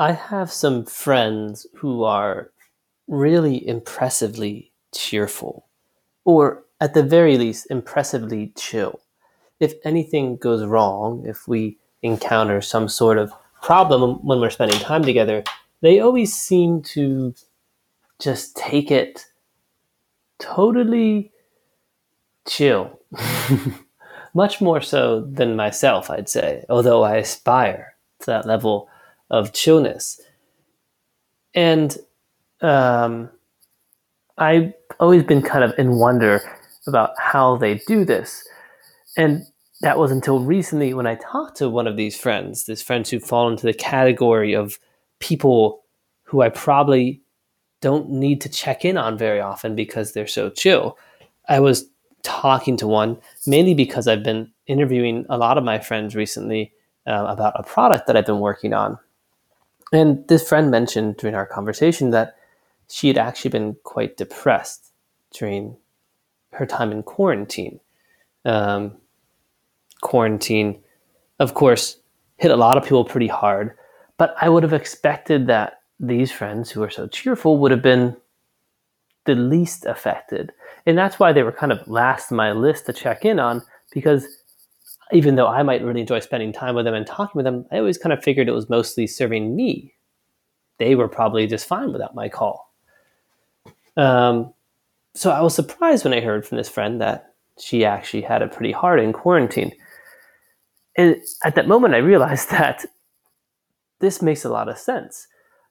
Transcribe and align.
I 0.00 0.12
have 0.12 0.50
some 0.50 0.86
friends 0.86 1.66
who 1.74 2.04
are 2.04 2.52
really 3.06 3.68
impressively 3.68 4.72
cheerful, 4.94 5.66
or 6.24 6.64
at 6.80 6.94
the 6.94 7.02
very 7.02 7.36
least, 7.36 7.66
impressively 7.68 8.54
chill. 8.56 9.00
If 9.60 9.74
anything 9.84 10.38
goes 10.38 10.64
wrong, 10.64 11.26
if 11.26 11.46
we 11.46 11.76
encounter 12.00 12.62
some 12.62 12.88
sort 12.88 13.18
of 13.18 13.30
problem 13.60 14.26
when 14.26 14.40
we're 14.40 14.48
spending 14.48 14.80
time 14.80 15.02
together, 15.02 15.44
they 15.82 16.00
always 16.00 16.32
seem 16.32 16.80
to 16.94 17.34
just 18.18 18.56
take 18.56 18.90
it 18.90 19.26
totally 20.38 21.30
chill. 22.48 22.98
Much 24.34 24.62
more 24.62 24.80
so 24.80 25.20
than 25.20 25.56
myself, 25.56 26.08
I'd 26.08 26.30
say, 26.30 26.64
although 26.70 27.02
I 27.02 27.16
aspire 27.16 27.96
to 28.20 28.26
that 28.28 28.46
level 28.46 28.88
of 29.30 29.52
chillness. 29.52 30.20
And 31.54 31.96
um, 32.60 33.30
I've 34.38 34.72
always 34.98 35.22
been 35.22 35.42
kind 35.42 35.64
of 35.64 35.72
in 35.78 35.96
wonder 35.96 36.40
about 36.86 37.10
how 37.18 37.56
they 37.56 37.76
do 37.86 38.04
this. 38.04 38.46
And 39.16 39.42
that 39.80 39.98
was 39.98 40.10
until 40.10 40.40
recently 40.40 40.94
when 40.94 41.06
I 41.06 41.16
talked 41.16 41.56
to 41.58 41.68
one 41.68 41.86
of 41.86 41.96
these 41.96 42.18
friends, 42.18 42.64
these 42.64 42.82
friends 42.82 43.10
who 43.10 43.18
fall 43.18 43.48
into 43.48 43.66
the 43.66 43.72
category 43.72 44.54
of 44.54 44.78
people 45.20 45.82
who 46.22 46.42
I 46.42 46.48
probably 46.48 47.22
don't 47.80 48.10
need 48.10 48.40
to 48.42 48.48
check 48.48 48.84
in 48.84 48.96
on 48.96 49.16
very 49.16 49.40
often 49.40 49.74
because 49.74 50.12
they're 50.12 50.26
so 50.26 50.50
chill. 50.50 50.98
I 51.48 51.60
was 51.60 51.86
talking 52.22 52.76
to 52.76 52.86
one 52.86 53.16
mainly 53.46 53.74
because 53.74 54.06
I've 54.06 54.22
been 54.22 54.50
interviewing 54.66 55.24
a 55.30 55.38
lot 55.38 55.56
of 55.56 55.64
my 55.64 55.78
friends 55.78 56.14
recently 56.14 56.72
uh, 57.06 57.24
about 57.28 57.54
a 57.56 57.62
product 57.62 58.06
that 58.06 58.16
I've 58.16 58.26
been 58.26 58.40
working 58.40 58.74
on. 58.74 58.98
And 59.92 60.26
this 60.28 60.48
friend 60.48 60.70
mentioned 60.70 61.16
during 61.16 61.34
our 61.34 61.46
conversation 61.46 62.10
that 62.10 62.36
she 62.88 63.08
had 63.08 63.18
actually 63.18 63.50
been 63.50 63.76
quite 63.84 64.16
depressed 64.16 64.92
during 65.32 65.76
her 66.52 66.66
time 66.66 66.92
in 66.92 67.02
quarantine. 67.02 67.80
Um, 68.44 68.96
quarantine, 70.00 70.82
of 71.38 71.54
course, 71.54 71.96
hit 72.36 72.50
a 72.50 72.56
lot 72.56 72.76
of 72.76 72.84
people 72.84 73.04
pretty 73.04 73.26
hard, 73.28 73.76
but 74.16 74.34
I 74.40 74.48
would 74.48 74.62
have 74.62 74.72
expected 74.72 75.46
that 75.46 75.80
these 75.98 76.32
friends 76.32 76.70
who 76.70 76.82
are 76.82 76.90
so 76.90 77.06
cheerful 77.06 77.58
would 77.58 77.70
have 77.70 77.82
been 77.82 78.16
the 79.26 79.34
least 79.34 79.84
affected. 79.84 80.52
And 80.86 80.96
that's 80.96 81.18
why 81.18 81.32
they 81.32 81.42
were 81.42 81.52
kind 81.52 81.72
of 81.72 81.86
last 81.86 82.32
on 82.32 82.36
my 82.36 82.52
list 82.52 82.86
to 82.86 82.92
check 82.92 83.24
in 83.24 83.38
on 83.38 83.62
because 83.92 84.39
even 85.12 85.34
though 85.34 85.46
I 85.46 85.62
might 85.62 85.82
really 85.82 86.00
enjoy 86.00 86.20
spending 86.20 86.52
time 86.52 86.74
with 86.74 86.84
them 86.84 86.94
and 86.94 87.06
talking 87.06 87.32
with 87.38 87.44
them, 87.44 87.66
I 87.70 87.78
always 87.78 87.98
kind 87.98 88.12
of 88.12 88.22
figured 88.22 88.48
it 88.48 88.52
was 88.52 88.68
mostly 88.68 89.06
serving 89.06 89.54
me. 89.54 89.94
They 90.78 90.94
were 90.94 91.08
probably 91.08 91.46
just 91.46 91.66
fine 91.66 91.92
without 91.92 92.14
my 92.14 92.28
call. 92.28 92.72
Um, 93.96 94.52
so 95.14 95.30
I 95.30 95.40
was 95.40 95.54
surprised 95.54 96.04
when 96.04 96.14
I 96.14 96.20
heard 96.20 96.46
from 96.46 96.58
this 96.58 96.68
friend 96.68 97.00
that 97.00 97.34
she 97.58 97.84
actually 97.84 98.22
had 98.22 98.42
it 98.42 98.52
pretty 98.52 98.72
hard 98.72 99.00
in 99.00 99.12
quarantine. 99.12 99.72
And 100.96 101.16
at 101.44 101.54
that 101.56 101.68
moment, 101.68 101.94
I 101.94 101.98
realized 101.98 102.50
that 102.52 102.86
this 104.00 104.22
makes 104.22 104.44
a 104.44 104.50
lot 104.50 104.68
of 104.68 104.78
sense. 104.78 105.26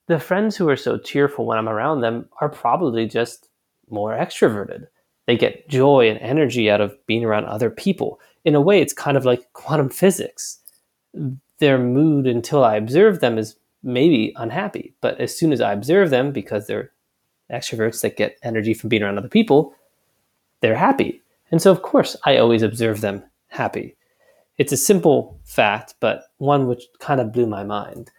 The 0.07 0.19
friends 0.19 0.55
who 0.55 0.67
are 0.69 0.75
so 0.75 0.97
cheerful 0.97 1.45
when 1.45 1.57
I'm 1.57 1.69
around 1.69 2.01
them 2.01 2.27
are 2.41 2.49
probably 2.49 3.07
just 3.07 3.47
more 3.89 4.15
extroverted. 4.15 4.87
They 5.27 5.37
get 5.37 5.69
joy 5.69 6.09
and 6.09 6.19
energy 6.19 6.69
out 6.69 6.81
of 6.81 6.95
being 7.05 7.23
around 7.23 7.45
other 7.45 7.69
people 7.69 8.19
in 8.45 8.55
a 8.55 8.61
way, 8.61 8.81
it's 8.81 8.93
kind 8.93 9.17
of 9.17 9.25
like 9.25 9.51
quantum 9.53 9.89
physics. 9.89 10.59
Their 11.59 11.77
mood 11.77 12.27
until 12.27 12.63
I 12.63 12.75
observe 12.75 13.19
them 13.19 13.37
is 13.37 13.55
maybe 13.83 14.33
unhappy, 14.35 14.93
but 15.01 15.19
as 15.19 15.37
soon 15.37 15.51
as 15.51 15.61
I 15.61 15.73
observe 15.73 16.09
them, 16.09 16.31
because 16.31 16.67
they're 16.67 16.91
extroverts 17.51 18.01
that 18.01 18.17
get 18.17 18.37
energy 18.43 18.73
from 18.73 18.89
being 18.89 19.03
around 19.03 19.17
other 19.17 19.27
people, 19.27 19.73
they're 20.61 20.75
happy. 20.75 21.21
And 21.51 21.61
so, 21.61 21.71
of 21.71 21.81
course, 21.81 22.15
I 22.25 22.37
always 22.37 22.61
observe 22.61 23.01
them 23.01 23.23
happy. 23.47 23.95
It's 24.57 24.71
a 24.71 24.77
simple 24.77 25.39
fact, 25.45 25.95
but 25.99 26.23
one 26.37 26.67
which 26.67 26.83
kind 26.99 27.19
of 27.19 27.31
blew 27.31 27.47
my 27.47 27.63
mind. 27.63 28.11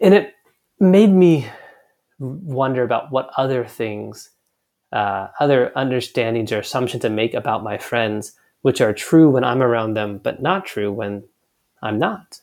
And 0.00 0.14
it 0.14 0.34
made 0.78 1.10
me 1.10 1.46
wonder 2.18 2.82
about 2.82 3.10
what 3.10 3.30
other 3.36 3.64
things, 3.64 4.30
uh, 4.92 5.28
other 5.40 5.72
understandings 5.74 6.52
or 6.52 6.58
assumptions 6.58 7.02
to 7.02 7.10
make 7.10 7.34
about 7.34 7.64
my 7.64 7.78
friends 7.78 8.32
which 8.62 8.80
are 8.80 8.92
true 8.92 9.30
when 9.30 9.44
I'm 9.44 9.62
around 9.62 9.94
them, 9.94 10.18
but 10.18 10.42
not 10.42 10.66
true 10.66 10.92
when 10.92 11.24
I'm 11.82 11.98
not. 11.98 12.40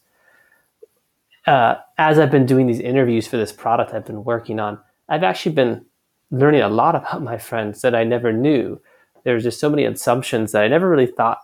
Uh, 1.46 1.76
as 1.98 2.20
I've 2.20 2.32
been 2.32 2.46
doing 2.46 2.68
these 2.68 2.80
interviews 2.80 3.28
for 3.28 3.38
this 3.38 3.52
product 3.52 3.94
I've 3.94 4.06
been 4.06 4.24
working 4.24 4.60
on, 4.60 4.80
I've 5.10 5.24
actually 5.24 5.56
been 5.56 5.86
learning 6.32 6.62
a 6.62 6.70
lot 6.70 6.96
about 6.96 7.22
my 7.22 7.38
friends 7.38 7.82
that 7.82 7.94
I 7.96 8.04
never 8.04 8.32
knew. 8.32 8.82
There's 9.24 9.44
just 9.44 9.60
so 9.60 9.70
many 9.70 9.86
assumptions 9.86 10.52
that 10.52 10.64
I 10.64 10.68
never 10.68 10.90
really 10.90 11.08
thought 11.08 11.40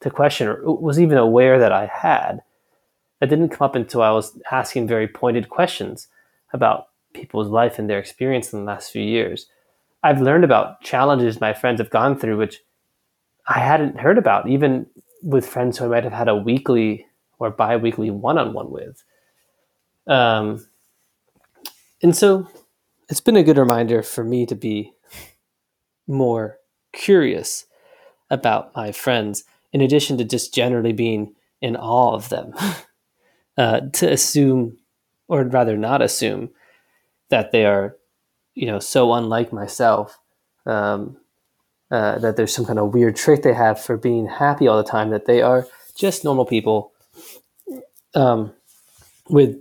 to 0.00 0.10
question 0.10 0.48
or 0.48 0.80
was 0.80 1.00
even 1.00 1.18
aware 1.18 1.58
that 1.58 1.72
I 1.72 1.86
had. 1.86 2.42
That 3.20 3.28
didn't 3.30 3.50
come 3.50 3.64
up 3.64 3.76
until 3.76 4.02
I 4.02 4.10
was 4.10 4.38
asking 4.50 4.88
very 4.88 5.06
pointed 5.06 5.48
questions 5.48 6.08
about 6.52 6.86
people's 7.14 7.48
life 7.48 7.78
and 7.78 7.88
their 7.88 7.98
experience 7.98 8.52
in 8.52 8.60
the 8.60 8.64
last 8.64 8.90
few 8.90 9.02
years. 9.02 9.46
I've 10.02 10.20
learned 10.20 10.44
about 10.44 10.80
challenges 10.80 11.40
my 11.40 11.52
friends 11.52 11.80
have 11.80 11.90
gone 11.90 12.18
through, 12.18 12.36
which 12.38 12.60
I 13.48 13.58
hadn't 13.58 14.00
heard 14.00 14.18
about, 14.18 14.48
even 14.48 14.86
with 15.22 15.46
friends 15.46 15.78
who 15.78 15.86
I 15.86 15.88
might 15.88 16.04
have 16.04 16.12
had 16.12 16.28
a 16.28 16.36
weekly 16.36 17.06
or 17.38 17.50
bi 17.50 17.76
weekly 17.76 18.10
one 18.10 18.38
on 18.38 18.52
one 18.52 18.70
with. 18.70 19.02
Um, 20.06 20.66
and 22.02 22.16
so 22.16 22.48
it's 23.08 23.20
been 23.20 23.36
a 23.36 23.42
good 23.42 23.58
reminder 23.58 24.02
for 24.02 24.24
me 24.24 24.46
to 24.46 24.54
be 24.54 24.92
more 26.06 26.58
curious 26.92 27.66
about 28.30 28.74
my 28.74 28.92
friends, 28.92 29.44
in 29.72 29.80
addition 29.80 30.18
to 30.18 30.24
just 30.24 30.54
generally 30.54 30.92
being 30.92 31.34
in 31.60 31.76
awe 31.76 32.14
of 32.14 32.28
them. 32.28 32.54
uh, 33.56 33.80
to 33.92 34.10
assume, 34.10 34.78
or 35.28 35.44
rather 35.44 35.76
not 35.76 36.02
assume, 36.02 36.50
that 37.28 37.52
they 37.52 37.64
are, 37.64 37.96
you 38.54 38.66
know, 38.66 38.78
so 38.78 39.12
unlike 39.12 39.52
myself. 39.52 40.18
Um, 40.66 41.16
uh, 41.92 42.18
that 42.18 42.36
there's 42.36 42.52
some 42.52 42.64
kind 42.64 42.78
of 42.78 42.92
weird 42.94 43.14
trick 43.14 43.42
they 43.42 43.52
have 43.52 43.78
for 43.78 43.96
being 43.96 44.26
happy 44.26 44.66
all 44.66 44.78
the 44.82 44.90
time, 44.90 45.10
that 45.10 45.26
they 45.26 45.42
are 45.42 45.66
just 45.94 46.24
normal 46.24 46.46
people 46.46 46.90
um, 48.14 48.52
with 49.28 49.56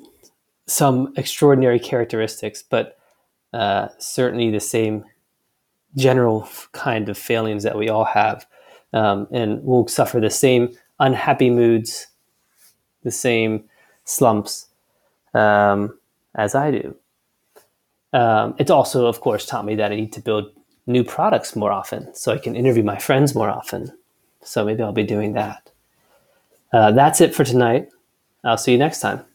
some 0.65 1.13
extraordinary 1.17 1.79
characteristics, 1.79 2.63
but 2.63 2.97
uh, 3.53 3.89
certainly 3.97 4.49
the 4.49 4.61
same 4.61 5.03
general 5.97 6.47
kind 6.71 7.09
of 7.09 7.17
failings 7.17 7.63
that 7.63 7.77
we 7.77 7.89
all 7.89 8.05
have. 8.05 8.47
Um, 8.93 9.27
and 9.31 9.63
will 9.63 9.87
suffer 9.87 10.19
the 10.19 10.29
same 10.29 10.77
unhappy 10.99 11.49
moods, 11.49 12.07
the 13.03 13.11
same 13.11 13.63
slumps 14.03 14.67
um, 15.33 15.97
as 16.35 16.55
I 16.55 16.71
do. 16.71 16.95
Um, 18.11 18.55
it's 18.57 18.71
also, 18.71 19.07
of 19.07 19.21
course, 19.21 19.45
taught 19.45 19.63
me 19.63 19.75
that 19.75 19.93
I 19.93 19.95
need 19.95 20.11
to 20.13 20.21
build 20.21 20.51
new 20.91 21.03
products 21.03 21.55
more 21.55 21.71
often 21.71 22.13
so 22.13 22.31
I 22.31 22.37
can 22.37 22.55
interview 22.55 22.83
my 22.83 22.97
friends 22.97 23.33
more 23.33 23.49
often. 23.49 23.91
So 24.43 24.65
maybe 24.65 24.83
I'll 24.83 24.91
be 24.91 25.03
doing 25.03 25.33
that. 25.33 25.71
Uh, 26.73 26.91
that's 26.91 27.21
it 27.21 27.35
for 27.35 27.43
tonight. 27.43 27.89
I'll 28.43 28.57
see 28.57 28.71
you 28.71 28.77
next 28.77 28.99
time. 29.01 29.25